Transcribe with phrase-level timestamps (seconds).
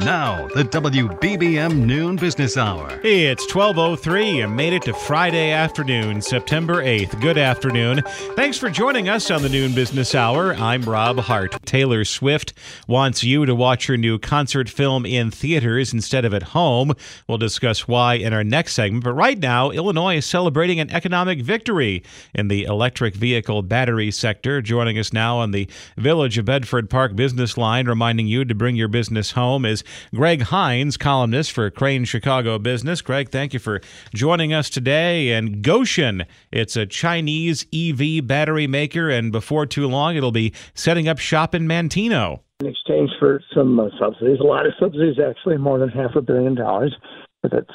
[0.00, 2.88] Now, the WBBM Noon Business Hour.
[3.04, 7.20] It's 1203 and made it to Friday afternoon, September 8th.
[7.20, 8.00] Good afternoon.
[8.34, 10.54] Thanks for joining us on the Noon Business Hour.
[10.54, 11.54] I'm Rob Hart.
[11.66, 12.54] Taylor Swift
[12.88, 16.94] wants you to watch her new concert film in theaters instead of at home.
[17.28, 19.04] We'll discuss why in our next segment.
[19.04, 22.02] But right now, Illinois is celebrating an economic victory
[22.34, 24.62] in the electric vehicle battery sector.
[24.62, 28.76] Joining us now on the Village of Bedford Park business line, reminding you to bring
[28.76, 29.84] your business home is
[30.14, 33.02] Greg Hinz, columnist for Crain Chicago Business.
[33.02, 33.80] Greg, thank you for
[34.14, 35.32] joining us today.
[35.32, 41.08] And Gotion, it's a Chinese EV battery maker, and before too long, it'll be setting
[41.08, 42.40] up shop in Manteno.
[42.60, 46.20] In exchange for some uh, subsidies, a lot of subsidies, actually, more than half a
[46.20, 46.94] billion dollars.
[47.42, 47.66] But that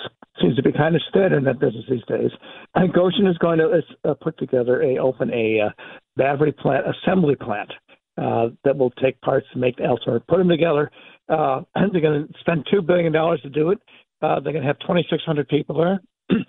[0.42, 2.32] seems to be kind of steady in that business these days.
[2.76, 5.70] And Gotion is going to uh, put together a open a uh,
[6.18, 7.72] battery plant assembly plant
[8.18, 10.92] uh, that will take parts and make the elsewhere, put them together,
[11.30, 13.80] uh, they're going to spend two billion dollars to do it.
[14.22, 16.00] Uh, they're going to have 2,600 people there.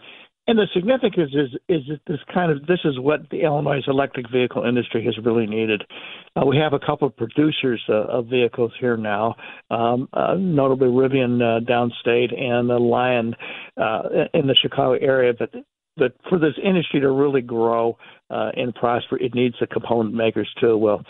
[0.49, 4.31] and the significance is is that this kind of this is what the Illinois electric
[4.31, 5.83] vehicle industry has really needed.
[6.37, 9.35] Uh, we have a couple of producers uh, of vehicles here now,
[9.71, 13.35] um, uh, notably Rivian uh, downstate and the Lion
[13.77, 14.03] uh,
[14.35, 15.33] in the Chicago area.
[15.37, 15.51] But
[15.97, 17.97] but for this industry to really grow
[18.31, 20.77] uh, and prosper, it needs the component makers too.
[20.77, 21.03] Well,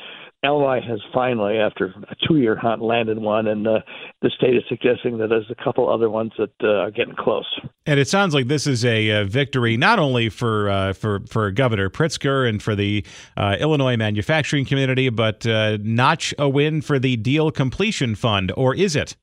[0.44, 3.80] Illinois has finally, after a two-year hunt, landed one, and uh,
[4.22, 7.47] the state is suggesting that there's a couple other ones that uh, are getting close.
[7.86, 11.50] And it sounds like this is a, a victory not only for uh, for for
[11.50, 13.04] Governor Pritzker and for the
[13.36, 18.74] uh, Illinois manufacturing community, but uh, notch a win for the deal completion fund, or
[18.74, 19.16] is it?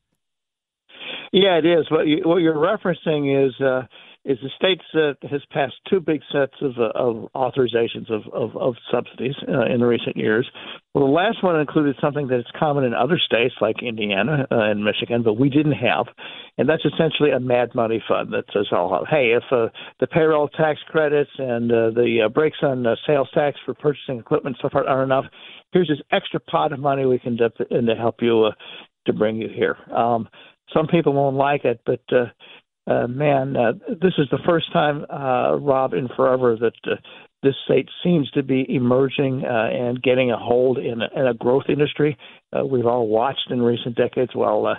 [1.31, 1.89] Yeah, it is.
[1.89, 3.83] What, you, what you're referencing is uh,
[4.25, 8.55] is the state uh, has passed two big sets of, uh, of authorizations of, of,
[8.55, 10.49] of subsidies uh, in the recent years.
[10.93, 14.59] Well, the last one included something that is common in other states like Indiana uh,
[14.59, 16.05] and Michigan, but we didn't have,
[16.57, 19.67] and that's essentially a mad money fund that says, "Oh, hey, if uh,
[19.99, 24.19] the payroll tax credits and uh, the uh, breaks on uh, sales tax for purchasing
[24.19, 25.25] equipment so far aren't enough,
[25.73, 28.51] here's this extra pot of money we can dip in to help you uh,
[29.05, 30.29] to bring you here." Um,
[30.73, 32.25] some people won't like it, but uh,
[32.87, 36.95] uh, man, uh, this is the first time, uh, Rob, in forever that uh,
[37.41, 41.33] this state seems to be emerging uh, and getting a hold in a, in a
[41.33, 42.17] growth industry.
[42.51, 44.75] Uh, we've all watched in recent decades while uh,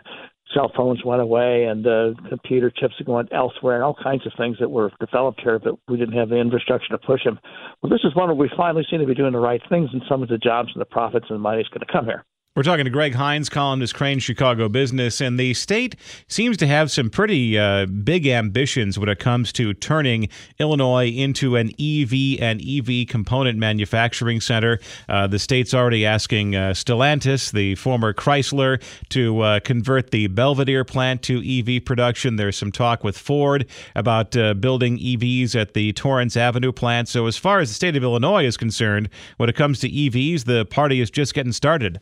[0.52, 4.56] cell phones went away and uh, computer chips going elsewhere and all kinds of things
[4.60, 7.38] that were developed here, but we didn't have the infrastructure to push them.
[7.82, 10.02] Well, this is one where we finally seem to be doing the right things, and
[10.08, 12.24] some of the jobs and the profits and the money is going to come here.
[12.56, 15.96] We're talking to Greg Hinz, columnist Crain Chicago Business, and the state
[16.28, 20.28] seems to have some pretty uh, big ambitions when it comes to turning
[20.60, 24.78] Illinois into an EV and EV component manufacturing center.
[25.08, 30.86] Uh, the state's already asking uh, Stellantis, the former Chrysler, to uh, convert the Belvidere
[30.86, 32.36] plant to EV production.
[32.36, 33.66] There's some talk with Ford
[33.96, 37.08] about uh, building EVs at the Torrance Avenue plant.
[37.08, 40.44] So, as far as the state of Illinois is concerned, when it comes to EVs,
[40.44, 42.00] the party is just getting started.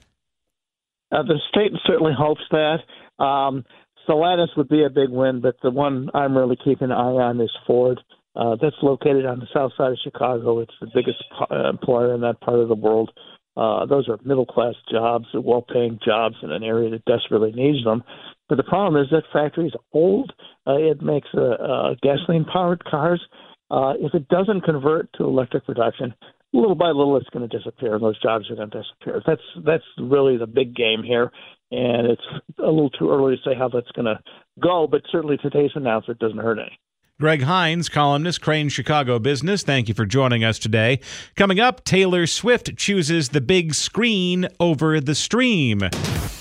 [1.12, 2.78] Uh, the state certainly hopes that.
[3.22, 3.64] Um,
[4.08, 7.40] Stellantis would be a big win, but the one I'm really keeping an eye on
[7.40, 8.00] is Ford.
[8.34, 10.60] Uh, that's located on the south side of Chicago.
[10.60, 13.10] It's the biggest uh, employer in that part of the world.
[13.56, 17.84] Uh, those are middle class jobs, well paying jobs in an area that desperately needs
[17.84, 18.02] them.
[18.48, 20.32] But the problem is that factory is old.
[20.66, 23.22] Uh, it makes uh, uh, gasoline powered cars.
[23.70, 26.14] Uh, if it doesn't convert to electric production,
[26.52, 29.42] little by little it's going to disappear and those jobs are going to disappear that's
[29.64, 31.30] that's really the big game here
[31.70, 32.22] and it's
[32.58, 34.18] a little too early to say how that's going to
[34.60, 36.78] go but certainly today's announcement doesn't hurt any
[37.20, 39.62] Greg Hinz, columnist, Crain Chicago Business.
[39.62, 40.98] Thank you for joining us today.
[41.36, 45.82] Coming up, Taylor Swift chooses the big screen over the stream.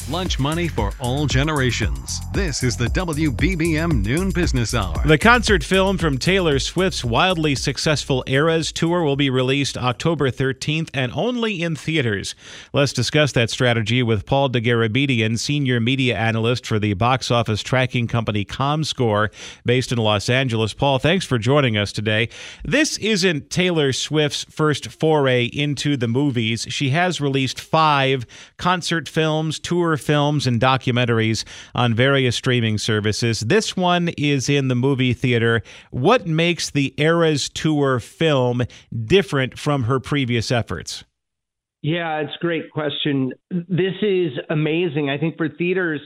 [0.09, 2.19] Lunch money for all generations.
[2.33, 5.06] This is the WBBM Noon Business Hour.
[5.06, 10.89] The concert film from Taylor Swift's wildly successful Eras tour will be released October 13th
[10.94, 12.33] and only in theaters.
[12.74, 18.07] Let's discuss that strategy with Paul Dergarabedian, senior media analyst for the box office tracking
[18.07, 19.30] company ComScore,
[19.65, 20.74] based in Los Angeles.
[20.74, 22.27] Paul, thanks for joining us today.
[22.65, 26.65] This isn't Taylor Swift's first foray into the movies.
[26.69, 28.25] She has released five
[28.57, 31.43] concert films, tour films, and documentaries
[31.75, 33.41] on various streaming services.
[33.41, 35.61] This one is in the movie theater.
[35.91, 38.63] What makes the Eras Tour film
[39.05, 41.03] different from her previous efforts?
[41.81, 43.33] Yeah, it's a great question.
[43.49, 45.09] This is amazing.
[45.09, 45.99] I think for theaters,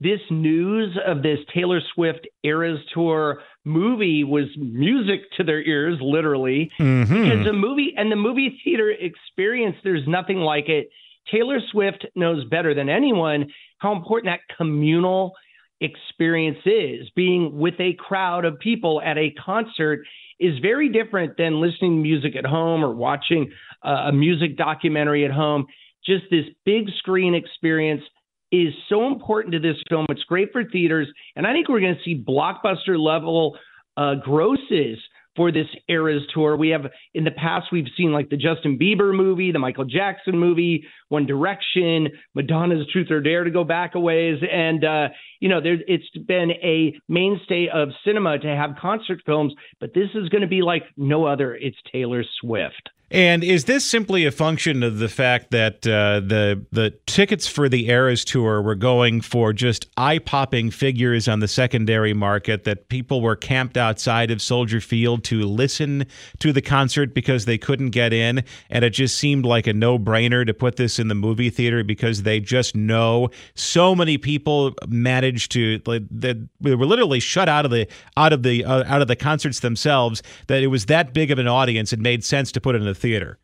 [0.00, 6.70] this news of this Taylor Swift Eras Tour movie was music to their ears, literally.
[6.78, 7.22] Mm-hmm.
[7.22, 10.90] Because the movie and the movie theater experience, there's nothing like it.
[11.30, 13.46] Taylor Swift knows better than anyone
[13.78, 15.32] how important that communal
[15.80, 17.08] experience is.
[17.14, 20.00] Being with a crowd of people at a concert
[20.40, 23.50] is very different than listening to music at home or watching
[23.82, 25.66] a music documentary at home.
[26.04, 28.02] Just this big screen experience
[28.52, 30.06] is so important to this film.
[30.10, 33.56] It's great for theaters, and I think we're going to see blockbuster level
[33.96, 34.98] uh, grosses
[35.36, 36.56] for this Eras tour.
[36.56, 40.38] We have in the past we've seen like the Justin Bieber movie, the Michael Jackson
[40.38, 45.08] movie, One Direction, Madonna's Truth or Dare to go back a ways, and uh,
[45.40, 50.08] you know there, it's been a mainstay of cinema to have concert films, but this
[50.14, 51.54] is going to be like no other.
[51.54, 52.90] It's Taylor Swift.
[53.14, 57.68] And is this simply a function of the fact that uh, the the tickets for
[57.68, 62.64] the Eras tour were going for just eye popping figures on the secondary market?
[62.64, 66.06] That people were camped outside of Soldier Field to listen
[66.40, 69.96] to the concert because they couldn't get in, and it just seemed like a no
[69.96, 74.74] brainer to put this in the movie theater because they just know so many people
[74.88, 79.02] managed to like they, were literally shut out of the out of the uh, out
[79.02, 81.92] of the concerts themselves that it was that big of an audience.
[81.92, 83.38] It made sense to put it in the theater.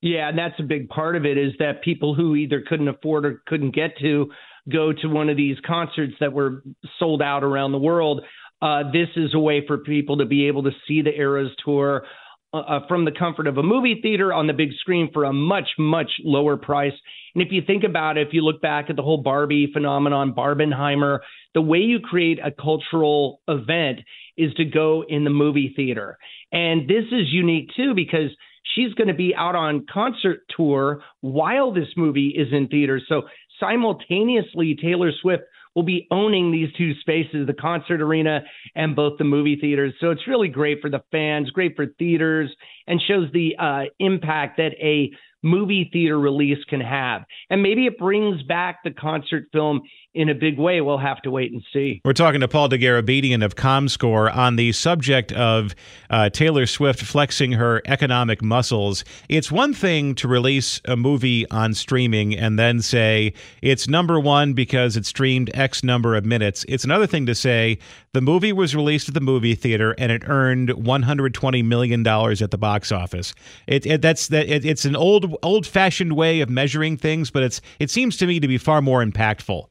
[0.00, 3.24] Yeah, and that's a big part of it is that people who either couldn't afford
[3.24, 4.30] or couldn't get to
[4.70, 6.62] go to one of these concerts that were
[6.98, 8.22] sold out around the world.
[8.60, 12.04] Uh, this is a way for people to be able to see the Eras tour
[12.52, 15.68] uh, from the comfort of a movie theater on the big screen for a much,
[15.78, 16.92] much lower price.
[17.34, 20.34] And if you think about it, if you look back at the whole Barbie phenomenon,
[20.34, 21.20] Barbenheimer,
[21.54, 24.00] the way you create a cultural event
[24.36, 26.18] is to go in the movie theater.
[26.52, 28.30] And this is unique too because
[28.74, 33.04] she's going to be out on concert tour while this movie is in theaters.
[33.08, 33.22] So
[33.60, 38.42] simultaneously, Taylor Swift will be owning these two spaces, the concert arena
[38.74, 39.94] and both the movie theaters.
[40.00, 42.54] So it's really great for the fans, great for theaters,
[42.86, 45.10] and shows the uh, impact that a
[45.42, 47.22] movie theater release can have.
[47.50, 49.82] And maybe it brings back the concert film
[50.14, 50.80] in a big way.
[50.80, 52.00] We'll have to wait and see.
[52.04, 55.74] We're talking to Paul Dergarabedian of ComScore on the subject of
[56.10, 59.04] uh, Taylor Swift flexing her economic muscles.
[59.28, 64.52] It's one thing to release a movie on streaming and then say it's number one
[64.52, 66.64] because it streamed X number of minutes.
[66.68, 67.78] It's another thing to say
[68.12, 72.50] the movie was released at the movie theater and it earned 120 million dollars at
[72.50, 73.34] the box office.
[73.66, 77.42] It, it that's that it, it's an old old fashioned way of measuring things, but
[77.42, 79.66] it's it seems to me to be far more impactful.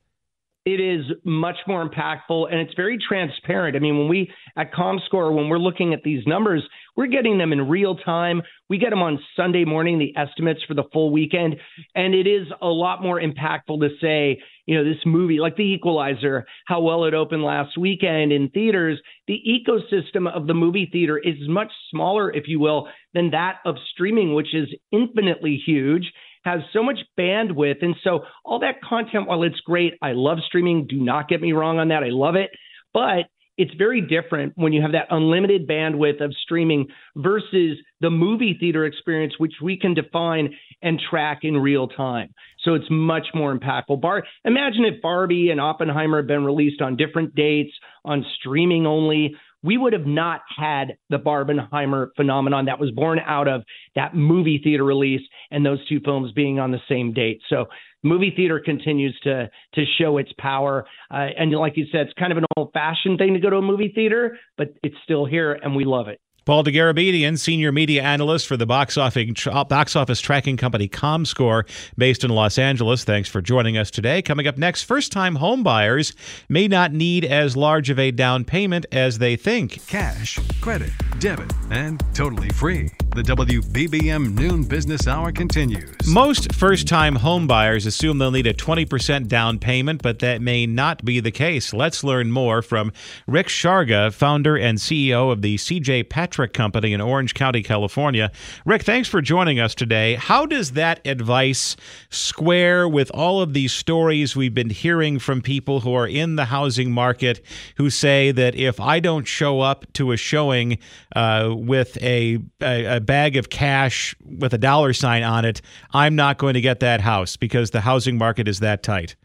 [0.63, 3.75] It is much more impactful and it's very transparent.
[3.75, 6.63] I mean, when we at ComScore, when we're looking at these numbers,
[6.95, 8.43] we're getting them in real time.
[8.69, 11.55] We get them on Sunday morning, the estimates for the full weekend.
[11.95, 15.63] And it is a lot more impactful to say, you know, this movie, like The
[15.63, 19.01] Equalizer, how well it opened last weekend in theaters.
[19.27, 23.77] The ecosystem of the movie theater is much smaller, if you will, than that of
[23.91, 26.11] streaming, which is infinitely huge
[26.43, 27.83] has so much bandwidth.
[27.83, 30.87] And so all that content, while it's great, I love streaming.
[30.87, 32.03] Do not get me wrong on that.
[32.03, 32.51] I love it.
[32.93, 38.57] But it's very different when you have that unlimited bandwidth of streaming versus the movie
[38.59, 42.33] theater experience, which we can define and track in real time.
[42.63, 44.01] So it's much more impactful.
[44.01, 49.35] Bar- Imagine if Barbie and Oppenheimer had been released on different dates on streaming only
[49.63, 53.63] we would have not had the Barbenheimer phenomenon that was born out of
[53.95, 57.41] that movie theater release and those two films being on the same date.
[57.49, 57.65] So
[58.03, 60.85] movie theater continues to to show its power.
[61.11, 63.57] Uh, and like you said, it's kind of an old fashioned thing to go to
[63.57, 66.19] a movie theater, but it's still here and we love it.
[66.45, 71.67] Paul Dergarabedian, senior media analyst for the box office, box office tracking company ComScore,
[71.97, 73.03] based in Los Angeles.
[73.03, 74.21] Thanks for joining us today.
[74.21, 76.15] Coming up next, first time homebuyers
[76.49, 79.85] may not need as large of a down payment as they think.
[79.87, 82.89] Cash, credit, debit, and totally free.
[83.13, 86.07] The WBBM Noon Business Hour continues.
[86.07, 91.03] Most first time homebuyers assume they'll need a 20% down payment, but that may not
[91.03, 91.73] be the case.
[91.73, 92.93] Let's learn more from
[93.27, 98.31] Rick Sharga, founder and CEO of the CJ Patrick Company in Orange County, California.
[98.63, 100.15] Rick, thanks for joining us today.
[100.15, 101.75] How does that advice
[102.11, 106.45] square with all of these stories we've been hearing from people who are in the
[106.45, 107.41] housing market
[107.75, 110.77] who say that if I don't show up to a showing
[111.13, 115.61] uh, with a, a, a bag of cash with a dollar sign on it,
[115.93, 119.15] I'm not going to get that house because the housing market is that tight.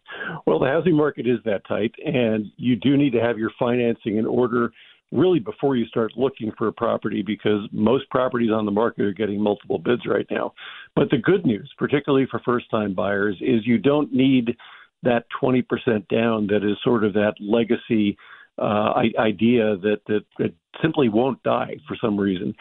[0.47, 4.17] Well, the housing market is that tight, and you do need to have your financing
[4.17, 4.71] in order
[5.11, 9.13] really before you start looking for a property because most properties on the market are
[9.13, 10.53] getting multiple bids right now.
[10.95, 14.55] But the good news, particularly for first time buyers, is you don't need
[15.03, 15.63] that 20%
[16.09, 18.17] down that is sort of that legacy
[18.57, 22.53] uh, idea that, that it simply won't die for some reason.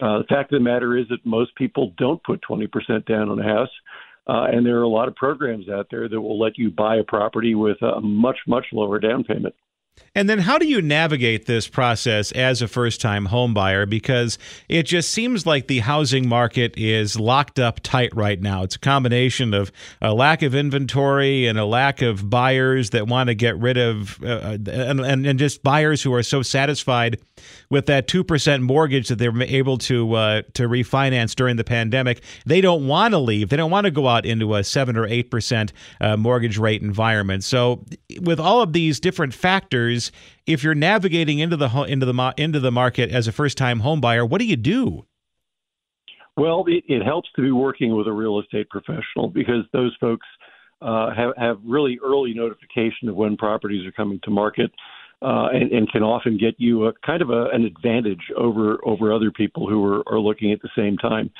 [0.00, 2.68] Uh, the fact of the matter is that most people don't put 20%
[3.06, 3.70] down on a house.
[4.28, 6.96] Uh, and there are a lot of programs out there that will let you buy
[6.96, 9.54] a property with a much, much lower down payment.
[10.14, 13.88] And then how do you navigate this process as a first time homebuyer?
[13.88, 14.36] Because
[14.68, 18.64] it just seems like the housing market is locked up tight right now.
[18.64, 19.70] It's a combination of
[20.02, 24.22] a lack of inventory and a lack of buyers that want to get rid of,
[24.24, 27.20] uh, and, and, and, just buyers who are so satisfied
[27.70, 32.22] with that 2% mortgage that they're able to, uh, to refinance during the pandemic.
[32.44, 33.50] They don't want to leave.
[33.50, 37.44] They don't want to go out into a 7 or 8% uh, mortgage rate environment.
[37.44, 37.84] So,
[38.20, 40.12] with all of these different factors, years
[40.46, 44.00] if you're navigating into the into the into the market as a first time home
[44.00, 45.04] buyer what do you do?
[46.36, 50.26] Well it, it, helps to be working with a real estate professional because those folks
[50.80, 54.70] uh, have, have really early notification of when properties are coming to market
[55.20, 59.12] uh, and, and, can often get you a kind of a, an advantage over over
[59.12, 61.30] other people who are, are looking at the same time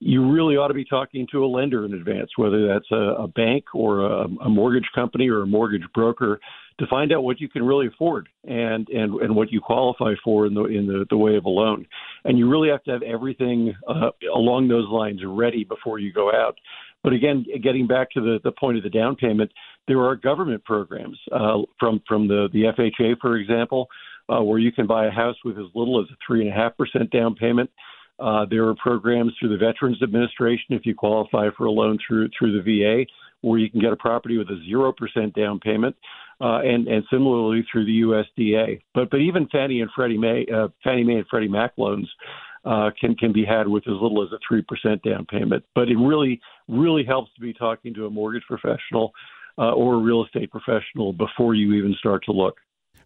[0.00, 3.28] you really ought to be talking to a lender in advance, whether that's a, a
[3.28, 6.38] bank or a, a mortgage company or a mortgage broker,
[6.78, 10.46] to find out what you can really afford and and and what you qualify for
[10.46, 11.86] in the in the, the way of a loan.
[12.24, 16.30] And you really have to have everything uh, along those lines ready before you go
[16.30, 16.56] out.
[17.02, 19.50] But again, getting back to the, the point of the down payment,
[19.88, 23.88] there are government programs uh, from from the the FHA, for example,
[24.28, 26.54] uh, where you can buy a house with as little as a three and a
[26.54, 27.70] half percent down payment.
[28.18, 32.28] Uh, there are programs through the Veterans Administration if you qualify for a loan through
[32.38, 33.04] through the VA,
[33.42, 35.94] where you can get a property with a zero percent down payment,
[36.40, 38.80] uh, and and similarly through the USDA.
[38.94, 42.10] But but even Fannie and Freddie Mae, uh, Fannie Mae and Freddie Mac loans
[42.64, 45.64] uh, can can be had with as little as a three percent down payment.
[45.74, 49.12] But it really really helps to be talking to a mortgage professional
[49.58, 52.56] uh, or a real estate professional before you even start to look.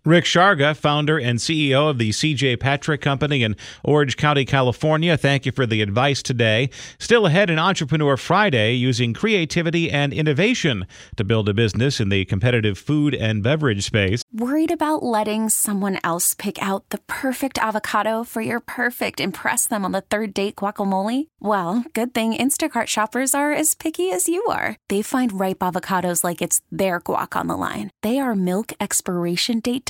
[0.07, 3.55] Rick Sharga, founder and CEO of the CJ Patrick Company in
[3.85, 5.19] Orange County, California.
[5.19, 6.71] Thank you for the advice today.
[6.99, 12.25] Still ahead in Entrepreneur Friday, using creativity and innovation to build a business in the
[12.25, 14.23] competitive food and beverage space.
[14.33, 19.85] Worried about letting someone else pick out the perfect avocado for your perfect impress them
[19.85, 21.27] on the third date guacamole?
[21.41, 24.77] Well, good thing Instacart shoppers are as picky as you are.
[24.89, 27.91] They find ripe avocados like it's their guac on the line.
[28.03, 29.90] They are milk expiration date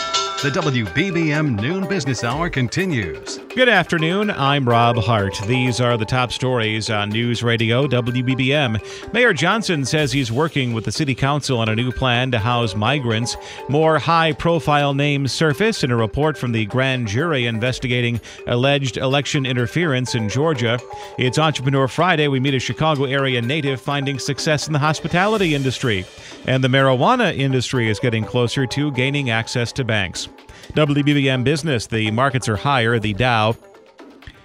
[0.41, 3.37] The WBBM Noon Business Hour continues.
[3.53, 4.31] Good afternoon.
[4.31, 5.39] I'm Rob Hart.
[5.45, 9.13] These are the top stories on News Radio WBBM.
[9.13, 12.73] Mayor Johnson says he's working with the City Council on a new plan to house
[12.73, 13.37] migrants.
[13.69, 19.45] More high profile names surface in a report from the grand jury investigating alleged election
[19.45, 20.79] interference in Georgia.
[21.19, 22.27] It's Entrepreneur Friday.
[22.29, 26.03] We meet a Chicago area native finding success in the hospitality industry.
[26.47, 30.29] And the marijuana industry is getting closer to gaining access to banks.
[30.73, 32.99] WBBM Business, the markets are higher.
[32.99, 33.55] The Dow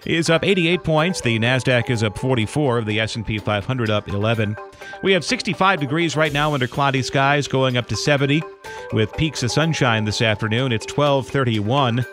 [0.04, 1.20] is up 88 points.
[1.20, 2.82] The Nasdaq is up 44.
[2.82, 4.56] The S&P 500 up 11.
[5.02, 8.42] We have 65 degrees right now under cloudy skies, going up to 70
[8.92, 10.72] with peaks of sunshine this afternoon.
[10.72, 12.04] It's 1231.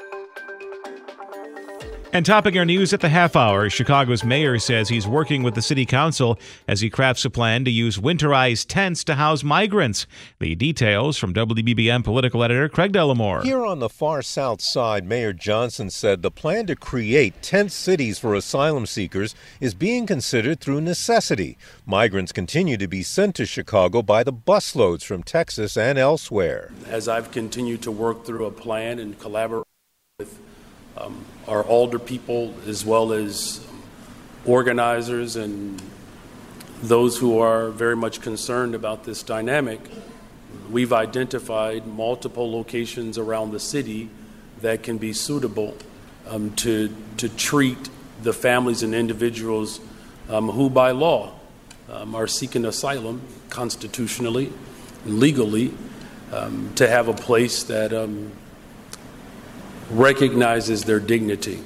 [2.13, 5.63] And topping our news at the half hour, Chicago's mayor says he's working with the
[5.63, 10.05] city council as he crafts a plan to use winterized tents to house migrants.
[10.37, 13.43] The details from WBBM political editor Craig Dellimore.
[13.43, 18.19] Here on the far south side, Mayor Johnson said the plan to create tent cities
[18.19, 21.57] for asylum seekers is being considered through necessity.
[21.83, 26.71] Migrants continue to be sent to Chicago by the busloads from Texas and elsewhere.
[26.85, 29.65] As I've continued to work through a plan and collaborate
[30.19, 30.37] with
[30.97, 33.65] um, our older people as well as
[34.45, 35.81] organizers and
[36.81, 39.79] those who are very much concerned about this dynamic.
[40.69, 44.09] We've identified multiple locations around the city
[44.61, 45.75] that can be suitable
[46.27, 47.89] um, to, to treat
[48.21, 49.79] the families and individuals
[50.29, 51.33] um, who, by law,
[51.89, 54.51] um, are seeking asylum constitutionally
[55.05, 55.73] legally
[56.31, 58.31] um, to have a place that um,
[59.99, 61.63] recognizes their dignity.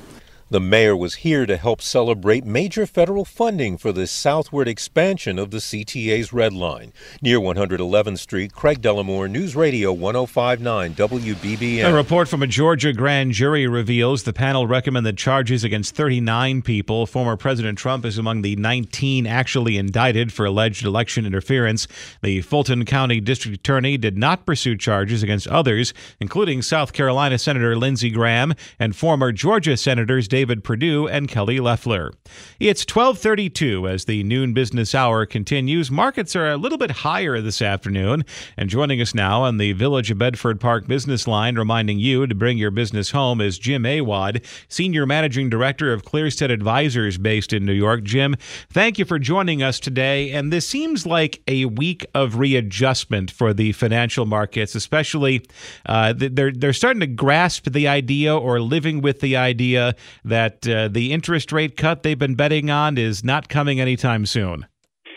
[0.50, 5.52] The mayor was here to help celebrate major federal funding for the southward expansion of
[5.52, 6.94] the CTA's Red Line.
[7.22, 11.90] Near 111th Street, Craig Dellimore, News Radio 1059 WBBM.
[11.90, 17.06] A report from a Georgia grand jury reveals the panel recommended charges against 39 people.
[17.06, 21.90] Former President Trump is among the 19 actually indicted for alleged election interference.
[22.22, 27.76] The Fulton County District Attorney did not pursue charges against others, including South Carolina Senator
[27.76, 32.12] Lindsey Graham and former Georgia Senators David Perdue and Kelly Loeffler.
[32.60, 35.90] It's 12:32 as the noon business hour continues.
[35.90, 38.24] Markets are a little bit higher this afternoon,
[38.56, 42.36] and joining us now on the Village of Bedford Park business line reminding you to
[42.36, 47.66] bring your business home is Jim Awad, Senior Managing Director of Clearstead Advisors based in
[47.66, 48.04] New York.
[48.04, 48.36] Jim,
[48.70, 53.56] thank you for joining us today, and this seems like a week of readjustment for
[53.56, 55.44] the financial markets, especially
[55.88, 59.96] uh, they're they're starting to grasp the idea or living with the idea
[60.28, 64.66] that uh, the interest rate cut they've been betting on is not coming anytime soon.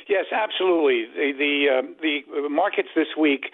[0.08, 1.06] Yes, absolutely.
[1.14, 3.46] The the, uh, the markets this week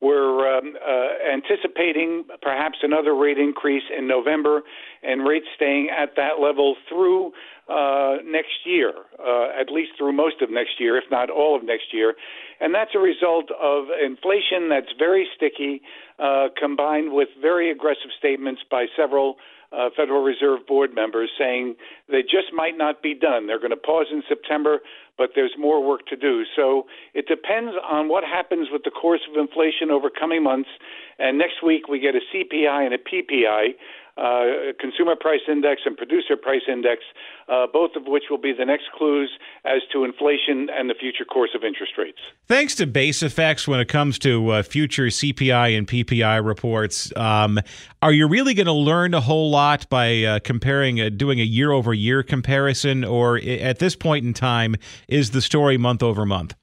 [0.00, 4.62] were um, uh, anticipating perhaps another rate increase in November
[5.02, 7.32] and rates staying at that level through
[7.68, 11.64] uh, next year, uh, at least through most of next year, if not all of
[11.64, 12.14] next year.
[12.60, 15.80] And that's a result of inflation that's very sticky,
[16.18, 19.36] uh, combined with very aggressive statements by several
[19.76, 21.74] uh, Federal Reserve Board members saying
[22.08, 23.46] they just might not be done.
[23.46, 24.80] They're going to pause in September,
[25.18, 26.44] but there's more work to do.
[26.54, 30.70] So it depends on what happens with the course of inflation over coming months.
[31.18, 33.74] And next week we get a CPI and a PPI
[34.16, 37.02] uh, consumer price index and producer price index,
[37.48, 39.30] uh, both of which will be the next clues
[39.64, 42.18] as to inflation and the future course of interest rates.
[42.46, 47.58] Thanks to base effects when it comes to uh, future CPI and PPI reports, um,
[48.02, 51.44] are you really going to learn a whole lot by uh, comparing, uh, doing a
[51.44, 54.76] year over year comparison, or at this point in time,
[55.08, 56.54] is the story month over month?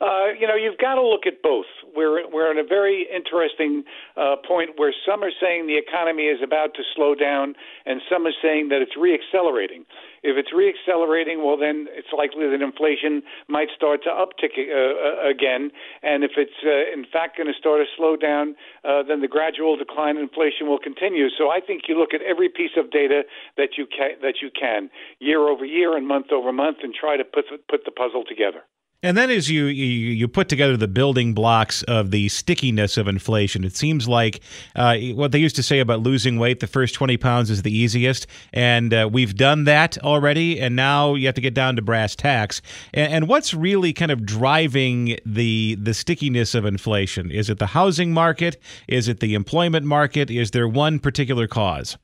[0.00, 1.66] Uh, you know, you've got to look at both.
[1.94, 3.84] We're we're in a very interesting
[4.16, 7.54] uh, point where some are saying the economy is about to slow down,
[7.86, 9.86] and some are saying that it's reaccelerating.
[10.22, 15.30] If it's reaccelerating, well, then it's likely that inflation might start to uptick uh, uh
[15.30, 15.70] again.
[16.02, 19.28] And if it's uh, in fact going to start to slow down, uh, then the
[19.28, 21.28] gradual decline in inflation will continue.
[21.36, 23.22] So I think you look at every piece of data
[23.56, 27.16] that you can that you can year over year and month over month, and try
[27.16, 28.62] to put put the puzzle together.
[29.04, 33.06] And then as you, you, you put together the building blocks of the stickiness of
[33.06, 34.40] inflation, it seems like
[34.74, 37.70] uh, what they used to say about losing weight, the first 20 pounds is the
[37.70, 38.26] easiest.
[38.54, 40.58] And uh, we've done that already.
[40.58, 42.62] And now you have to get down to brass tacks.
[42.94, 47.30] And, and what's really kind of driving the, the stickiness of inflation?
[47.30, 48.56] Is it the housing market?
[48.88, 50.30] Is it the employment market?
[50.30, 51.98] Is there one particular cause?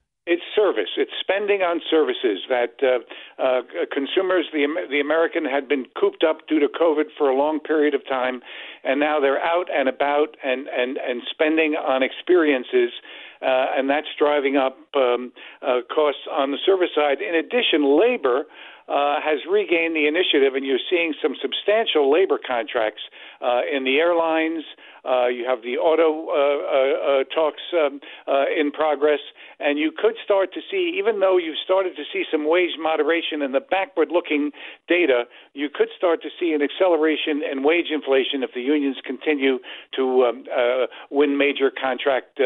[1.41, 2.99] Spending on services that uh,
[3.43, 7.61] uh, consumers, the the American, had been cooped up due to COVID for a long
[7.61, 8.43] period of time,
[8.85, 12.93] and now they're out and about and and and spending on experiences.
[13.41, 17.23] Uh, and that's driving up um, uh, costs on the service side.
[17.23, 18.45] In addition, labor
[18.87, 23.01] uh, has regained the initiative, and you're seeing some substantial labor contracts
[23.41, 24.65] uh, in the airlines.
[25.05, 29.21] Uh, you have the auto uh, uh, uh, talks um, uh, in progress,
[29.59, 33.43] and you could start to see, even though you've started to see some wage moderation
[33.43, 34.51] in the backward-looking
[34.89, 39.59] data, you could start to see an acceleration in wage inflation if the unions continue
[39.95, 42.41] to um, uh, win major contract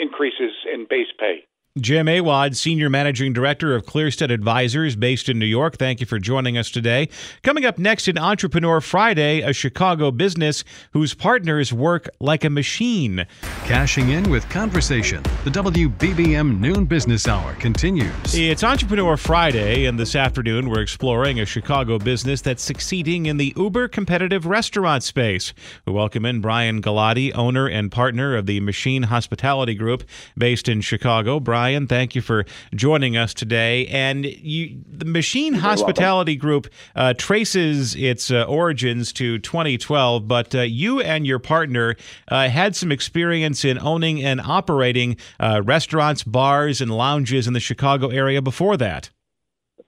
[0.00, 1.44] increases in base pay.
[1.76, 5.76] Jim Awad, Senior Managing Director of Clearstead Advisors based in New York.
[5.76, 7.08] Thank you for joining us today.
[7.42, 13.26] Coming up next in Entrepreneur Friday, a Chicago business whose partners work like a machine.
[13.64, 15.22] Cashing in with conversation.
[15.44, 18.34] The WBBM Noon Business Hour continues.
[18.34, 23.52] It's Entrepreneur Friday, and this afternoon we're exploring a Chicago business that's succeeding in the
[23.56, 25.52] uber competitive restaurant space.
[25.86, 30.02] We welcome in Brian Galati, owner and partner of the Machine Hospitality Group
[30.36, 31.38] based in Chicago.
[31.38, 31.86] Brian, Brian.
[31.86, 33.86] Thank you for joining us today.
[33.88, 40.54] And you, the Machine You're Hospitality Group uh, traces its uh, origins to 2012, but
[40.54, 41.96] uh, you and your partner
[42.28, 47.60] uh, had some experience in owning and operating uh, restaurants, bars, and lounges in the
[47.60, 49.10] Chicago area before that.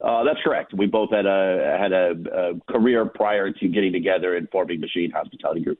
[0.04, 0.74] Uh, that's correct.
[0.74, 5.10] We both had a had a, a, career prior to getting together and forming Machine
[5.10, 5.78] Hospitality Group.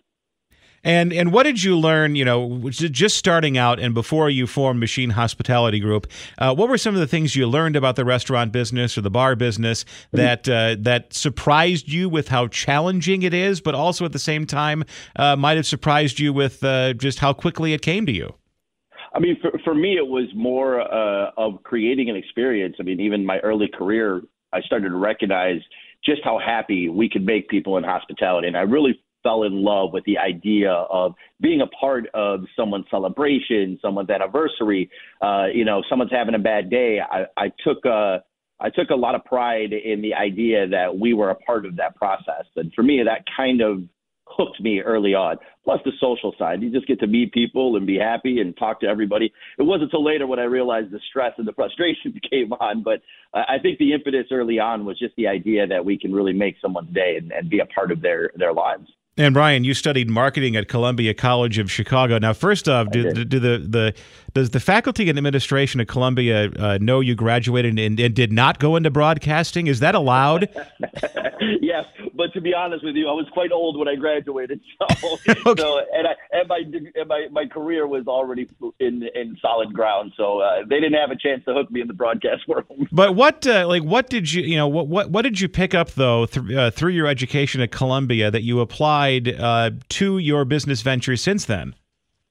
[0.82, 2.16] And and what did you learn?
[2.16, 6.06] You know, just starting out and before you formed Machine Hospitality Group,
[6.38, 9.10] uh, what were some of the things you learned about the restaurant business or the
[9.10, 14.12] bar business that uh, that surprised you with how challenging it is, but also at
[14.12, 14.84] the same time
[15.16, 18.34] uh, might have surprised you with uh, just how quickly it came to you?
[19.12, 22.76] I mean, for, for me, it was more uh, of creating an experience.
[22.80, 25.60] I mean, even my early career, I started to recognize
[26.04, 29.90] just how happy we could make people in hospitality, and I really fell in love
[29.92, 34.90] with the idea of being a part of someone's celebration, someone's anniversary.
[35.20, 36.98] Uh, you know, someone's having a bad day.
[37.00, 38.22] I, I took a
[38.62, 41.76] I took a lot of pride in the idea that we were a part of
[41.76, 43.82] that process, and for me, that kind of
[44.36, 45.36] hooked me early on.
[45.64, 48.80] Plus the social side, you just get to meet people and be happy and talk
[48.80, 49.32] to everybody.
[49.58, 53.00] It wasn't until later when I realized the stress and the frustration came on, but
[53.34, 56.56] I think the impetus early on was just the idea that we can really make
[56.60, 58.88] someone's day and, and be a part of their their lives.
[59.20, 62.16] And Brian, you studied marketing at Columbia College of Chicago.
[62.16, 63.94] Now, first off, do, do, the, the
[64.32, 68.58] does the faculty and administration at Columbia uh, know you graduated and, and, did not
[68.58, 69.66] go into broadcasting?
[69.66, 70.48] Is that allowed?
[71.60, 71.84] yes,
[72.20, 74.60] but to be honest with you, I was quite old when I graduated.
[75.00, 75.62] So, okay.
[75.62, 76.62] so and, I, and my
[76.94, 80.12] and my my career was already in in solid ground.
[80.16, 82.88] So uh, they didn't have a chance to hook me in the broadcast world.
[82.90, 85.74] But what uh, like what did you you know what what what did you pick
[85.74, 90.44] up though th- uh, through your education at Columbia that you applied uh, to your
[90.44, 91.74] business ventures since then?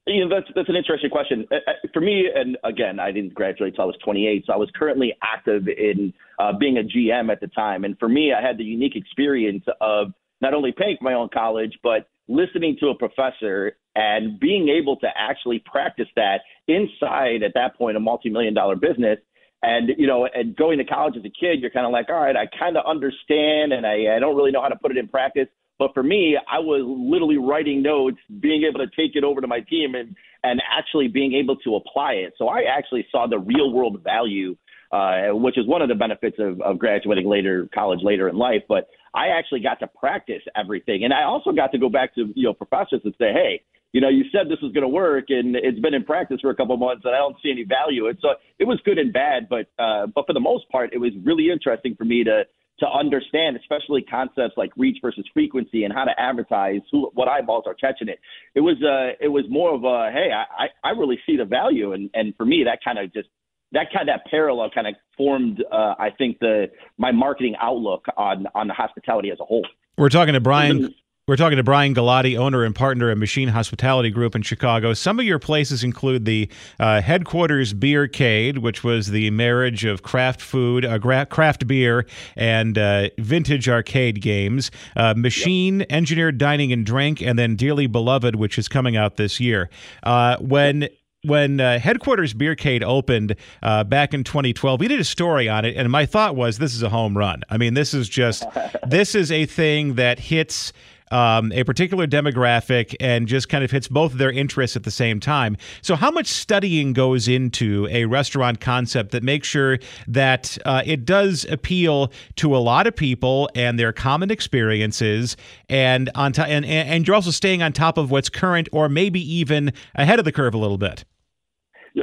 [0.10, 1.46] You know, that's that's an interesting question.
[1.52, 4.58] Uh, uh, for me, and again, I didn't graduate until I was 28, so I
[4.58, 7.84] was currently active in uh, being a GM at the time.
[7.84, 11.30] And for me, I had the unique experience of not only paying for my own
[11.32, 17.54] college, but listening to a professor and being able to actually practice that inside at
[17.56, 19.20] that point a multi-million dollar business.
[19.62, 22.16] And you know, and going to college as a kid, you're kind of like, all
[22.16, 24.98] right, I kind of understand, and I, I don't really know how to put it
[24.98, 25.48] in practice.
[25.80, 29.48] But for me, I was literally writing notes, being able to take it over to
[29.48, 30.14] my team and,
[30.44, 32.34] and actually being able to apply it.
[32.38, 34.58] So I actually saw the real world value,
[34.92, 38.62] uh, which is one of the benefits of, of graduating later, college later in life.
[38.68, 41.06] But I actually got to practice everything.
[41.06, 43.64] And I also got to go back to, you know, professors and say, hey,
[43.94, 46.52] you know, you said this was going to work, and it's been in practice for
[46.52, 48.08] a couple of months, and I don't see any value.
[48.08, 51.00] And so it was good and bad, but uh, but for the most part, it
[51.00, 52.44] was really interesting for me to
[52.80, 57.64] to understand, especially concepts like reach versus frequency and how to advertise who what eyeballs
[57.68, 58.20] are catching it.
[58.56, 61.94] It was uh it was more of a hey, I I really see the value
[61.94, 63.30] and and for me that kind of just
[63.72, 68.06] that kind of that parallel kind of formed uh, I think the my marketing outlook
[68.18, 69.66] on on the hospitality as a whole.
[69.98, 70.94] We're talking to Brian
[71.30, 74.96] we're talking to Brian Galati, owner and partner of Machine Hospitality Group in Chicago.
[74.96, 80.42] Some of your places include the uh, headquarters Beercade, which was the marriage of craft
[80.42, 84.72] food, uh, craft beer, and uh, vintage arcade games.
[84.96, 85.92] Uh, Machine yep.
[85.92, 89.70] Engineered Dining and Drink, and then Dearly Beloved, which is coming out this year.
[90.02, 90.90] Uh, when
[91.26, 95.76] when uh, headquarters beercade opened uh, back in 2012 we did a story on it
[95.76, 98.46] and my thought was this is a home run i mean this is just
[98.88, 100.72] this is a thing that hits
[101.12, 104.92] um, a particular demographic and just kind of hits both of their interests at the
[104.92, 105.58] same time.
[105.82, 111.06] So, how much studying goes into a restaurant concept that makes sure that uh, it
[111.06, 116.66] does appeal to a lot of people and their common experiences, and on to- and
[116.66, 120.32] and you're also staying on top of what's current or maybe even ahead of the
[120.32, 121.06] curve a little bit.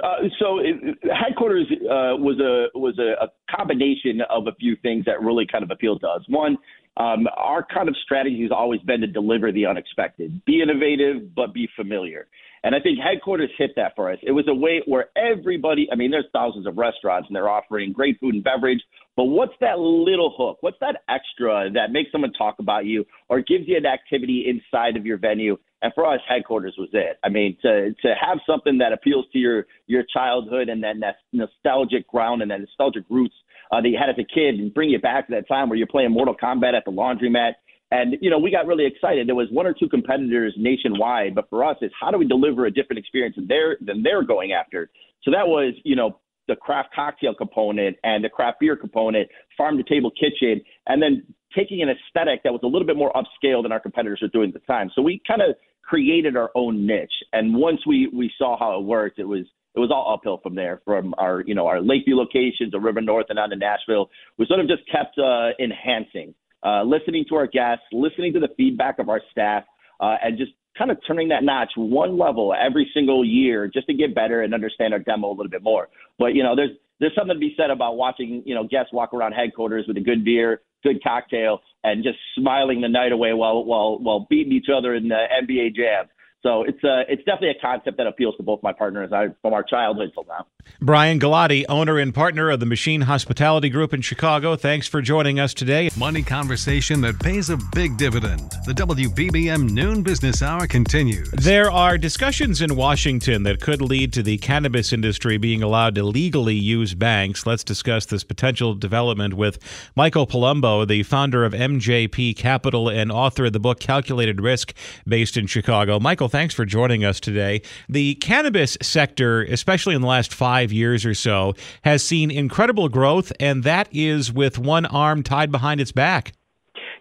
[0.03, 5.05] Uh, so it, headquarters uh, was a was a, a, combination of a few things
[5.05, 6.23] that really kind of appealed to us.
[6.29, 6.59] One,
[6.97, 11.53] um, our kind of strategy has always been to deliver the unexpected, be innovative, but
[11.53, 12.27] be familiar.
[12.65, 14.19] And I think headquarters hit that for us.
[14.23, 17.93] It was a way where everybody, I mean, there's thousands of restaurants and they're offering
[17.93, 18.81] great food and beverage,
[19.15, 20.59] but what's that little hook?
[20.63, 24.97] What's that extra that makes someone talk about you or gives you an activity inside
[24.97, 25.57] of your venue?
[25.83, 27.19] And for us, headquarters was it.
[27.23, 31.17] I mean, to to have something that appeals to your your childhood and then that
[31.33, 33.35] nostalgic ground and that nostalgic roots
[33.71, 35.77] uh, that you had as a kid and bring you back to that time where
[35.77, 37.53] you're playing Mortal Kombat at the laundromat
[37.91, 39.29] and, you know, we got really excited.
[39.29, 42.67] There was one or two competitors nationwide, but for us, it's how do we deliver
[42.67, 44.91] a different experience than they're, than they're going after?
[45.23, 49.77] So that was, you know, the craft cocktail component and the craft beer component, farm
[49.77, 51.23] to table kitchen, and then
[51.57, 54.49] taking an aesthetic that was a little bit more upscale than our competitors are doing
[54.49, 54.91] at the time.
[54.95, 57.13] So we kind of created our own niche.
[57.33, 59.47] And once we, we saw how it worked, it was
[59.77, 63.01] it was all uphill from there from our you know our Lakeview locations, the River
[63.01, 64.11] North, and on to Nashville.
[64.39, 66.35] We sort of just kept uh, enhancing
[66.67, 69.65] uh, listening to our guests, listening to the feedback of our staff,
[70.01, 73.95] uh, and just kind of turning that notch one level every single year just to
[73.95, 75.89] get better and understand our demo a little bit more.
[76.19, 79.15] But you know, there's there's something to be said about watching you know guests walk
[79.15, 83.65] around headquarters with a good beer, good cocktail, and just smiling the night away while
[83.65, 86.07] while while beating each other in the NBA Jam.
[86.43, 89.29] So it's a, uh, it's definitely a concept that appeals to both my partners I,
[89.43, 90.47] from our childhood till now.
[90.81, 94.57] Brian Galati, owner and partner of the Machine Hospitality Group in Chicago.
[94.57, 95.91] Thanks for joining us today.
[95.97, 98.53] Money conversation that pays a big dividend.
[98.67, 101.31] The WBBM Noon Business Hour continues.
[101.31, 106.03] There are discussions in Washington that could lead to the cannabis industry being allowed to
[106.03, 107.47] legally use banks.
[107.47, 109.59] Let's discuss this potential development with
[109.97, 114.75] Michael Palumbo, the founder of MJP Capital and author of the book Calculated Risk,
[115.07, 115.99] based in Chicago.
[115.99, 117.63] Michael, thanks for joining us today.
[117.89, 123.33] The cannabis sector, especially in the last five years or so, has seen incredible growth,
[123.41, 126.33] and that is with one arm tied behind its back.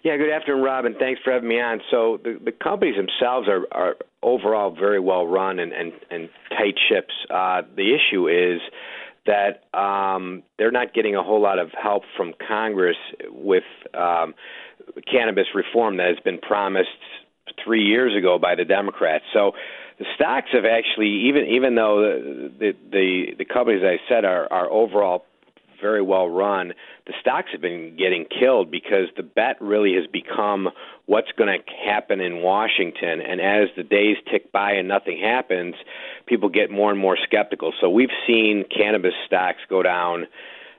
[0.04, 1.82] Yeah, good afternoon, Rob, and thanks for having me on.
[1.90, 6.76] So the, the companies themselves are, are overall very well run and, and, and tight
[6.88, 7.14] ships.
[7.30, 8.62] Uh, the issue is
[9.26, 12.98] that um, they're not getting a whole lot of help from Congress
[13.32, 13.64] with
[13.96, 14.36] um,
[15.12, 16.90] cannabis reform that has been promised
[17.64, 19.26] three years ago by the Democrats.
[19.34, 19.54] So
[20.00, 22.02] the stocks have actually, even even though
[22.60, 25.26] the the the, companies I said are are overall
[25.82, 26.74] very well run,
[27.06, 30.70] the stocks have been getting killed because the bet really has become
[31.06, 33.22] what's going to happen in Washington.
[33.22, 35.76] And as the days tick by and nothing happens,
[36.26, 37.74] people get more and more skeptical.
[37.80, 40.28] So we've seen cannabis stocks go down.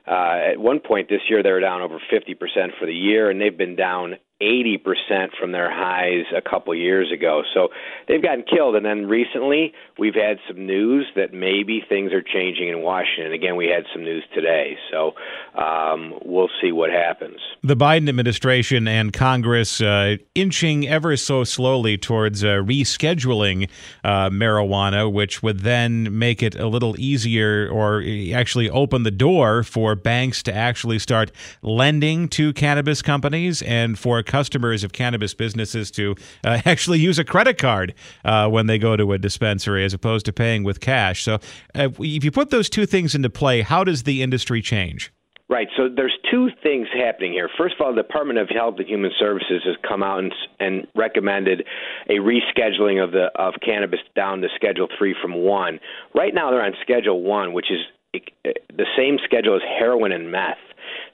[0.07, 2.37] Uh, at one point this year, they were down over 50%
[2.79, 7.41] for the year, and they've been down 80% from their highs a couple years ago.
[7.55, 7.69] So
[8.07, 8.75] they've gotten killed.
[8.75, 13.33] And then recently, we've had some news that maybe things are changing in Washington.
[13.33, 14.77] Again, we had some news today.
[14.91, 15.13] So
[15.59, 17.37] um, we'll see what happens.
[17.63, 23.69] The Biden administration and Congress uh, inching ever so slowly towards uh, rescheduling
[24.03, 28.03] uh, marijuana, which would then make it a little easier or
[28.35, 31.31] actually open the door for banks to actually start
[31.63, 37.23] lending to cannabis companies and for customers of cannabis businesses to uh, actually use a
[37.23, 41.23] credit card uh, when they go to a dispensary as opposed to paying with cash.
[41.23, 41.35] So,
[41.75, 45.11] uh, if you put those two things into play, how does the industry change?
[45.49, 45.69] Right.
[45.77, 47.49] So there's two things happening here.
[47.57, 50.87] First of all, the Department of Health and Human Services has come out and, and
[50.93, 51.63] recommended
[52.09, 55.79] a rescheduling of the of cannabis down to Schedule Three from one.
[56.13, 57.79] Right now, they're on Schedule One, which is
[58.13, 60.57] uh, the same schedule as heroin and meth.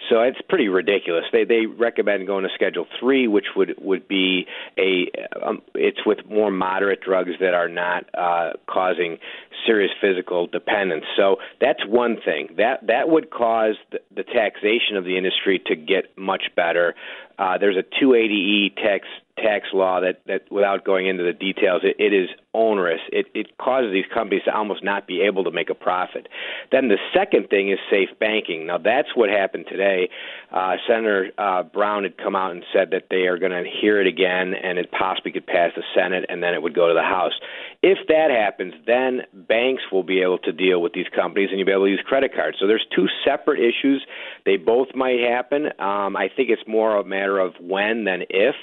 [0.10, 1.24] So it's pretty ridiculous.
[1.32, 4.46] They they recommend going to Schedule Three, which would would be
[4.78, 5.12] a
[5.42, 9.18] um, it's with more moderate drugs that are not uh, causing
[9.66, 11.06] serious physical dependence.
[11.16, 15.76] So that's one thing that that would cause the, the taxation of the industry to
[15.76, 16.96] get much better.
[17.40, 19.08] Uh, there's a 280e tax
[19.38, 23.02] tax law that, that without going into the details, it, it is onerous.
[23.12, 26.28] It, it causes these companies to almost not be able to make a profit.
[26.72, 28.68] Then the second thing is safe banking.
[28.68, 30.10] Now that's what happened today.
[30.52, 34.00] Uh, Senator uh, Brown had come out and said that they are going to hear
[34.00, 36.94] it again, and it possibly could pass the Senate, and then it would go to
[36.94, 37.34] the House.
[37.82, 41.66] If that happens, then banks will be able to deal with these companies, and you'll
[41.66, 42.58] be able to use credit cards.
[42.60, 44.06] So there's two separate issues.
[44.46, 45.68] They both might happen.
[45.80, 48.56] Um, I think it's more a matter of when than if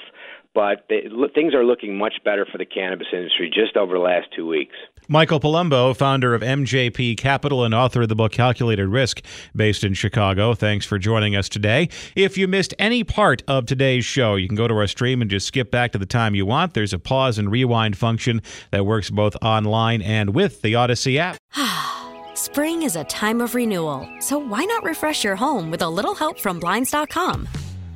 [0.53, 4.27] but they, things are looking much better for the cannabis industry just over the last
[4.35, 4.75] two weeks.
[5.07, 9.21] Michael Palumbo, founder of MJP Capital and author of the book Calculated Risk,
[9.55, 10.53] based in Chicago.
[10.53, 11.89] Thanks for joining us today.
[12.15, 15.29] If you missed any part of today's show, you can go to our stream and
[15.29, 16.73] just skip back to the time you want.
[16.73, 21.37] There's a pause and rewind function that works both online and with the Audacy app.
[22.35, 26.15] Spring is a time of renewal, so why not refresh your home with a little
[26.15, 27.47] help from Blinds.com?